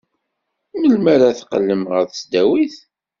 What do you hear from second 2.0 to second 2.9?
tesdawit?